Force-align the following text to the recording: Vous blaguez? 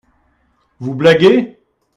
Vous 0.79 0.95
blaguez? 0.95 1.59